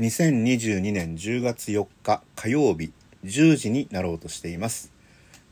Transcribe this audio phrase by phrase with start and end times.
[0.00, 4.92] 2022年10月4日火曜日10時になろうとしています。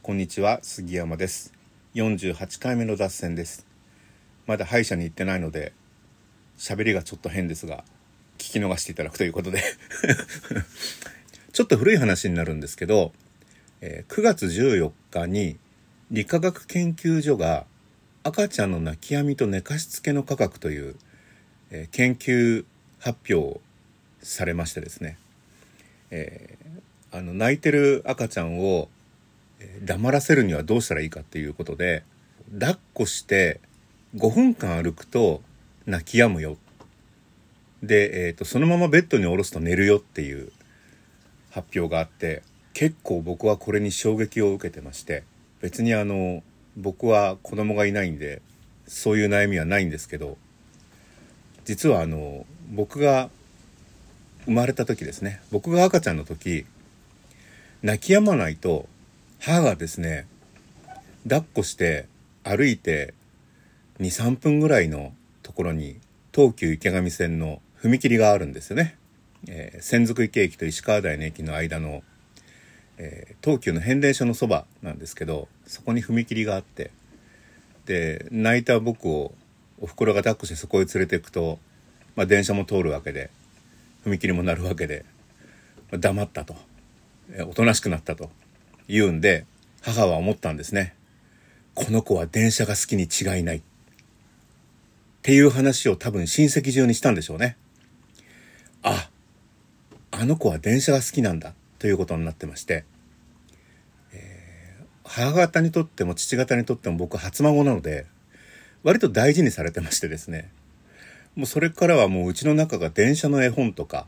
[0.02, 1.52] こんにちは杉山です。
[1.94, 3.64] 48回目の脱線です。
[4.48, 5.72] まだ歯医者に行ってないので
[6.58, 7.84] 喋りがちょっと変ですが
[8.36, 9.62] 聞き逃していただくということで。
[11.52, 13.12] ちょっと古い話になるんですけど、
[13.80, 15.56] え9月14日に
[16.10, 17.64] 理化学研究所が
[18.24, 20.96] 赤ちゃんの泣き止みと寝かしつけの科学という、
[21.70, 22.64] え研究
[22.98, 23.60] 発表を
[24.22, 25.18] されましてですね、
[26.10, 26.62] えー
[27.14, 28.88] あの泣いてる赤ちゃんを
[29.84, 32.04] 黙らせるにはどうしたらいいかっていうことで
[32.58, 33.60] 抱っこして
[34.16, 35.42] 5分間歩くと
[35.84, 36.56] 泣き止むよ。
[37.82, 40.52] で、えーとそのままベッドに下ろすと寝るよっていう
[41.50, 45.24] 発表があって結構僕はこれに衝撃を受けてまして
[45.60, 46.42] 別にあの
[46.78, 48.40] 僕は子供がいないんで
[48.86, 50.38] そういう悩みはないんですけど
[51.66, 53.28] 実はあの僕が
[54.44, 55.40] 生まれた時ですね。
[55.50, 56.66] 僕が赤ちゃんの時
[57.82, 58.88] 泣き止まないと
[59.40, 60.26] 母がですね
[61.24, 62.06] 抱っこして
[62.44, 63.14] 歩いて
[64.00, 65.12] 23分ぐらいの
[65.42, 65.98] ところに
[66.32, 68.96] 東急池上線の踏切があるんですよね、
[69.48, 72.02] えー千束池駅と石川台の駅の間の、
[72.98, 76.92] えー東急の変電所のそばなんですけどそこに踏切があって
[77.86, 79.34] で泣いた僕を
[79.80, 81.58] おふくろが抱っこしてそこへ連れて行くと、
[82.14, 83.30] まあ、電車も通るわけで
[84.04, 85.04] 踏切も鳴るわけで、
[85.90, 86.56] 黙ったと。
[87.46, 88.30] おとなしくなったと。
[88.88, 89.46] 言うんで
[89.80, 90.94] 母は思ったんですね。
[91.74, 93.58] この子は電車が好きに違いない。
[93.58, 93.62] っ
[95.22, 97.56] ていう話を多分親戚中にしたんでしょうね。
[98.82, 99.08] あ
[100.10, 101.54] あの子は電車が好きなんだ。
[101.78, 102.84] ということになってまして、
[104.12, 104.62] えー
[105.04, 108.06] 母方にとっても父方にとっても僕初孫なので
[108.82, 110.50] 割と大事にされてましてですね。
[111.34, 114.06] もうそれからはもううちの中が電車の絵本とか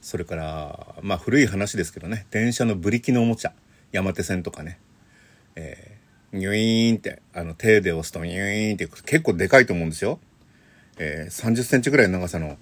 [0.00, 2.26] それからまあ古い話ですけどね。
[2.30, 3.52] 電車のブリキのおもちゃ。
[3.92, 4.78] 山手線とかね。
[5.54, 5.92] えー
[6.36, 10.18] ニュイーンってあの手で押すとニュイーンって結構でかいと思うんですよ、
[10.96, 12.56] えー30センチぐらいの長さの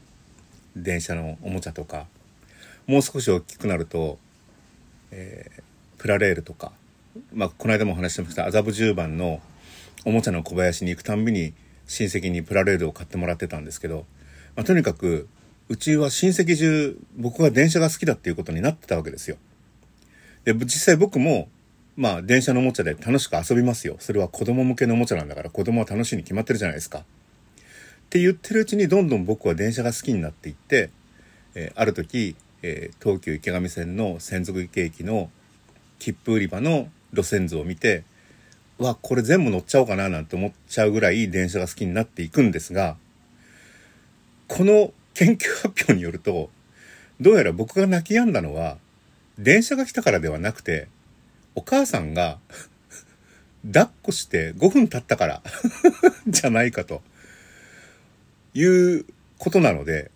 [0.75, 2.07] 電車のおもちゃとか。
[2.89, 4.19] もう少し大きくなると、
[5.13, 5.63] えー
[5.99, 6.73] プラレールとか、
[7.33, 9.41] まあ、この間もお話ししました麻布十番の
[10.07, 11.53] おもちゃの小林に行くたんびに
[11.91, 14.07] 親戚にプラレールを買ってもらってたんですけど、
[14.55, 15.29] まあ、とにかく
[15.69, 19.37] うちは親戚中僕が電車が好きだっていうことになってたわけですよ。
[20.45, 21.49] で実際僕も
[21.97, 27.01] まあ電車のおもちゃで楽しく遊びますよそれは子供向けのおもちゃなんだから子供は楽しいに決まってるじゃないですか。
[27.01, 27.03] っ
[28.09, 30.91] て言ってるうちにどんどん僕は電車が好きになっていって、
[31.57, 35.31] えーある時、えー東急池上線の千束池駅の
[35.99, 38.05] 切符売り場の路線図を見て
[38.81, 42.97] わこれ全部乗っちゃおうかななんて思っちゃうぐらい電車が好きになっていくんですが
[44.49, 46.49] この研究発表によると
[47.21, 48.79] どうやら僕が泣き止んだのは
[49.39, 50.89] 電車が来たからではなくて
[51.55, 52.39] お母さんが
[53.67, 55.43] 抱っこして5分経ったから
[56.27, 57.03] じゃないかと
[58.55, 59.05] いう
[59.37, 60.11] ことなので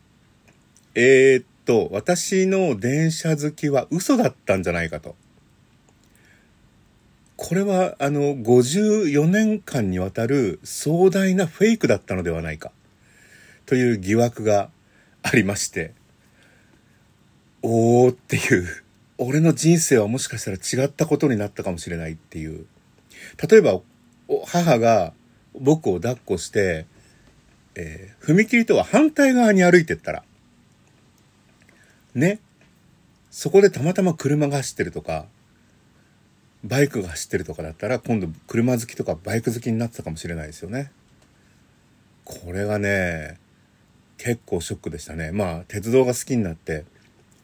[0.94, 5.16] えーっと私の電車好きは嘘だったんじゃないかと。
[7.36, 12.70] これはあの54年間にわたる壮大なフェイクだったのではないか
[13.66, 14.70] という疑惑が
[15.22, 15.92] ありまして
[17.62, 18.84] おーっていう
[19.18, 22.66] 俺の人生はもしかしたら違ったことになったかもしれないっていう。
[23.48, 23.80] 例えば
[24.46, 25.12] 母が
[25.58, 26.86] 僕を抱っこして、
[27.74, 30.24] えー踏切とは反対側に歩いてったら
[32.14, 32.40] ね
[33.30, 35.26] そこでたまたま車が走ってるとか
[36.64, 40.90] バイクが走ってるとかだったら今度車好きとかバイク好きになってたかもしれないですよね。
[42.24, 43.38] これがね
[44.16, 45.30] 結構ショックでしたね。
[45.30, 46.84] まあ鉄道が好きになって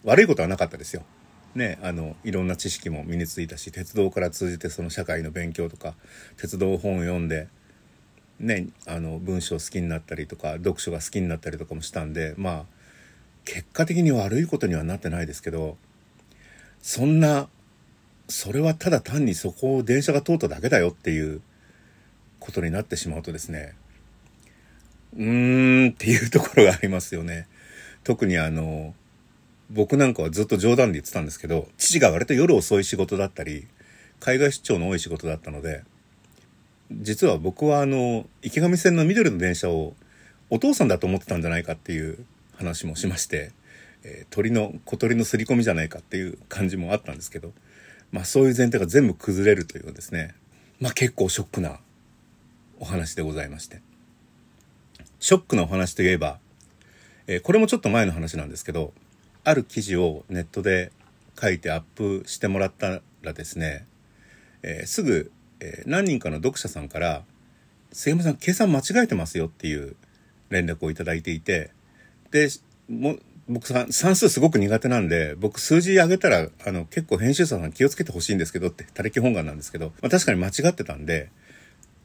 [0.04, 1.02] 悪いことはなかったですよ。
[1.54, 5.94] ねあのいろんな知識も身についたし鉄道から通じてその社会の勉強とか
[6.36, 7.48] 鉄道本を読んで
[8.38, 12.64] ねあの文章好きになったりとか読書が好きになったりとかもしたんでまあ
[13.44, 15.76] 結果的に悪いことにはなってないですけど
[16.80, 17.48] そんな
[18.30, 21.42] それはただ単にそこを電車が通っただけだよっていう
[22.38, 23.74] ことになってしまうとですね
[25.16, 27.48] うーんっていうところがありますよね。
[28.04, 28.94] 特にあの
[29.68, 33.66] 僕なんかはずっと冗談で言ってたんですけど父が割と夜遅い仕事だったり
[34.20, 35.82] 海外出張の多い仕事だったので
[36.90, 39.94] 実は僕はあの池上線の緑の電車を
[40.48, 42.24] お父さんだと思ってたんじゃないかっていう
[42.56, 43.52] 話もしまして、
[44.02, 47.52] えー鳥の小鳥の刷り込みじゃないかっていう感じもあったんですけど
[48.12, 50.34] まあそういう前提が全部崩れるというですね。
[50.80, 51.80] まあ結構ショックな
[52.78, 53.82] お話でございまして。
[55.20, 56.38] ショックなお話といえば、
[57.26, 58.92] えーこれもちょっと前の話なんですけど
[59.44, 60.92] ある記事をネットで
[61.40, 63.86] 書いてアップしてもらったらですね、
[64.62, 65.30] えー、すぐ、
[65.60, 67.22] えー、何人かの読者さんから
[67.92, 69.96] 「杉山さん計算間違えてますよ」っていう
[70.48, 71.70] 連絡をいただいていて
[72.30, 72.48] で
[72.88, 73.16] も
[73.50, 81.30] 僕算数すごく苦手なんで僕数字上げたらあの結構編集者さん気をつけてほしいんですけどって他力本願なんですけど、まあ、確かに間違ってたんで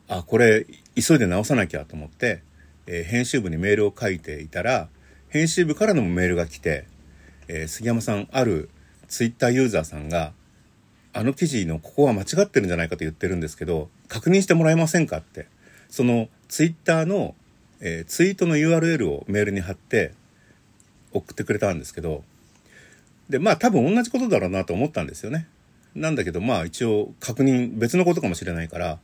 [0.08, 0.66] あこれ
[0.96, 2.42] 急いで直さなきゃと思って、
[2.88, 4.88] えー、編集部にメールを書いていたら
[5.30, 6.88] 編集部からのメールが来て、
[7.48, 8.72] えー、杉山さんある
[9.08, 10.34] ツイッターユーザーさんが
[11.14, 15.48] あの記事のここは間違ってるんじゃないかと言ってるんですけど確認してもらえませんかって
[15.90, 17.36] そのツイッターの、
[17.82, 20.14] えー、ツイートの URL をメールに貼って
[21.16, 22.24] 送ってくれたんですけど
[23.30, 25.48] でまあ多分同じことだろうなと思ったんですよね。
[25.96, 29.00] なんだけどまあ一応確認別のことかもしれないから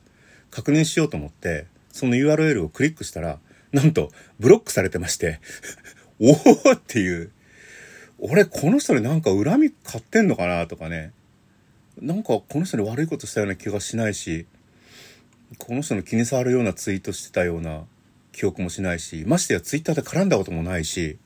[0.51, 3.39] 確認しようと思ってその URL をクリックしたら
[3.71, 5.39] なんとブロックされてまして
[6.19, 7.31] おおっていう
[8.19, 11.13] 俺この人になんか恨み買ってんのかなとかね
[11.99, 14.45] なんかこの人に悪いことしたような気がしないし
[15.57, 17.83] この人の気に障るようなツイートしてたような
[18.31, 21.17] 記憶もしないしましてやツイッターで絡んだこともないし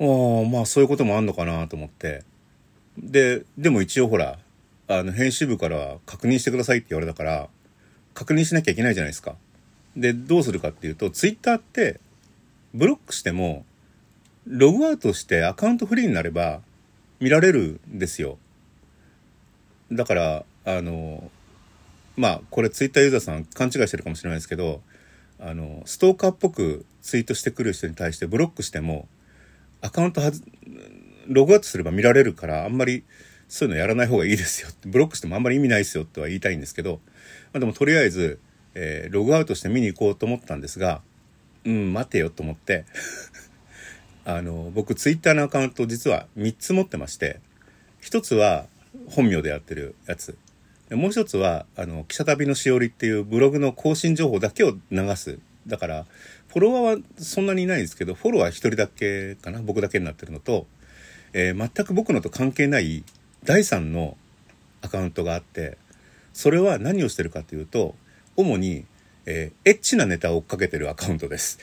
[0.00, 0.04] あ
[0.50, 2.24] まあそういうこともあんのかなと思って
[2.98, 4.38] ででも一応ほら
[4.88, 7.48] あの編集部からは確認してくださいって言われたから
[8.14, 9.36] 確認しなきゃいけないじゃないですか。
[9.96, 12.00] でどうするかっていうとツイッターって
[12.74, 13.64] ブロックしても
[14.46, 16.60] ログアウトしてアカウントフリーになれば
[17.18, 18.38] 見られるんですよ。
[19.90, 21.30] だから、あの、
[22.16, 24.80] まあ、これツイッターユーザーさん勘違いしてるかもしれないですけど、
[25.38, 29.08] あの、ストーカーっぽくツイートしてくる人に対してブロックしても、
[29.80, 30.42] アカウントはず、
[31.28, 33.04] ログアウトすれば見られるから、あんまり
[33.48, 37.00] そういうのやらない方がいいですよ、ブロックしてもあんまり意味ないですよとは言いたいんですけど、
[37.52, 38.40] まあ、でもとりあえず、
[38.74, 41.00] えー、ログアウトして見に行こうと思ったんですが、
[41.64, 42.84] うん、待てよと思って
[44.24, 47.40] あの、僕ツイッターのアカウント実は3つ持ってまして、
[48.02, 48.66] 1つは
[49.08, 50.36] 本名でやってるやつ。
[50.90, 55.38] もう一つは、あの、記者旅のしおりっていうブログの更新情報だけを流す。
[55.66, 56.06] だから、
[56.56, 60.66] フォロワーはそんなにいないんですけど、フォロワー1人だけかな僕だけになってるのと、
[61.34, 63.04] えー、全く僕のと関係ない
[63.44, 64.16] 第3の
[64.80, 65.76] アカウントがあって、
[66.32, 67.94] それは何をしてるかというと、
[68.36, 68.86] 主に、
[69.26, 71.58] えー、エッチなネタを追っかけてるアカウントです。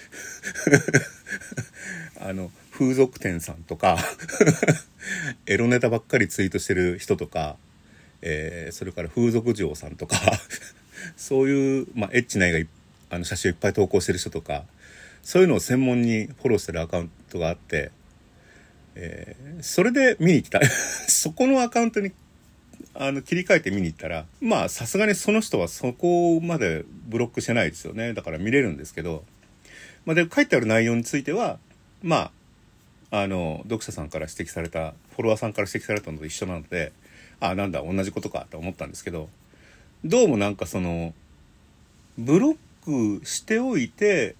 [2.21, 3.97] あの、風俗店さんとか
[5.47, 7.57] エロネタばっかりツイートしてる人とか、
[8.21, 10.21] えー、それから風俗嬢さんとか
[11.17, 12.69] そういう、まあ、エッチな絵が
[13.09, 14.65] あの写真をいっぱい投稿してる人とか、
[15.23, 17.91] そういうのを専門にフォローしてるアカウントがあって、
[18.95, 20.59] えー、それで見に来た。
[21.07, 22.11] そこのアカウントに
[22.93, 29.23] あの切り替えて見に行ったらまあさすがにその人はそこまでブロックしてないですよねだから見れるんですけど、
[30.05, 31.57] まあ、で書いてある内容については
[32.03, 32.31] ま
[33.11, 36.91] あ、あの、読者さんから指摘された、フォロワーさんから指摘されたのと一緒なので、
[37.39, 39.29] あ、なんだ、同じことかと思ったんですけど、
[40.03, 41.13] どうもなんかその、
[42.17, 44.35] ブロックしておいて、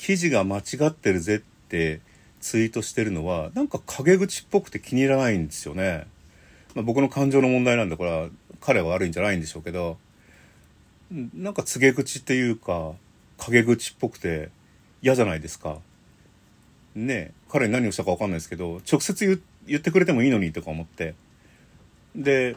[0.00, 1.38] 記事が間違ってるぜっ
[1.68, 2.00] て
[2.40, 6.06] ツイートしてるのは、なんか陰口っぽくて気に入らないんですよね。
[6.74, 8.28] まあ、僕の感情の問題なんで、これは
[8.62, 9.98] 彼は悪いんじゃないんでしょうけど、
[11.34, 12.92] なんか告げ口っていうか、
[13.36, 14.48] 陰口っぽくて
[15.02, 15.78] 嫌じゃないですか。
[16.94, 21.14] ね彼に何をしたか分かんないですけど直接言ってくれてもいいのにとか思って
[22.16, 22.56] で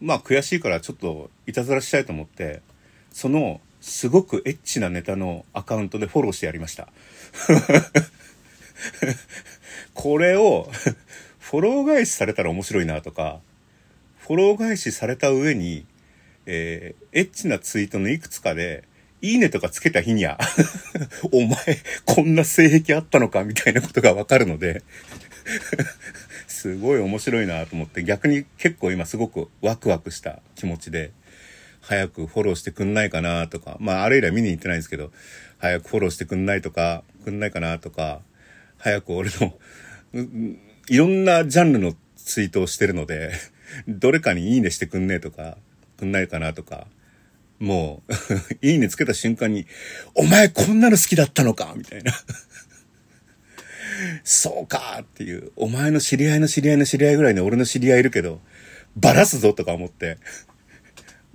[0.00, 2.60] まあ悔しいからちょっといたずらしたいと思って
[3.12, 6.88] そのすごくエッチなネタのアカウントでフォローしてやりました。
[9.94, 10.70] これを
[11.38, 13.40] フォロー返しされたら面白いなとか
[14.18, 15.86] フォロー返しされた上に、
[16.46, 18.84] えー、エッチなツイートのいくつかで
[19.22, 20.38] いいねとかつけた日には
[21.32, 21.56] お前、
[22.04, 23.42] こんな性癖あったのか？
[23.42, 24.82] みたいなことがわかるので
[26.46, 31.10] すごい面白いなと思って、逆に結構今すごくワクワクした気持ちで、
[31.88, 35.10] 早くフォローしてくんないかなとか、まああれ以来見に行ってないんですけど、
[35.56, 38.20] 早くフォローしてくんないとか、くんないかなとか、
[38.76, 39.54] 早く俺の、
[40.90, 43.32] いろんなジャンルのツイートをしてるので、
[43.88, 45.56] どれかにいいねしてくんねえとか、
[45.96, 46.88] くんないかなとか、
[47.58, 48.12] もう
[48.60, 49.66] いいねつけた瞬間に、
[50.14, 52.12] お前こんなの好きだったのかみたいな。
[54.24, 58.42] そうかっていう、お前の知り合いの知り合いの知り合いぐらいに俺の知り合いいるけど、
[58.94, 60.18] バラすぞとか思って。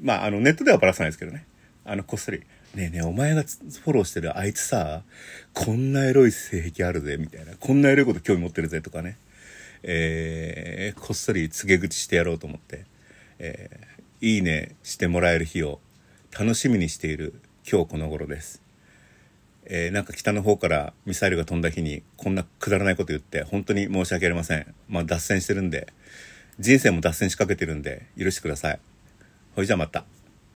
[0.04, 1.46] まあ、あの、ネットではバラさないですけどね。
[1.86, 2.40] あの、こっそり、
[2.76, 5.04] ねえねえ、お前がフォローしてるあいつさ、
[5.54, 7.54] こんなエロい性癖あるぜ、みたいな。
[7.60, 9.18] こんなエロいこと興味持ってるぜ、とかね。
[9.84, 12.86] えー、こっそり告げ口してやろうと思って、
[13.40, 15.80] えー、いいねしてもらえる日を
[16.38, 17.34] 楽しみにしている
[17.70, 18.62] 今日この頃です。
[19.66, 24.74] えー、なんか北の方からミサイルが飛んだ日にこんなくだらないこと言って本当に申し訳ありません。
[24.88, 25.88] まあ脱線してるんで、
[26.60, 28.80] 人生も脱線しかけてるんで許してください。
[29.56, 30.04] ほいじゃまた。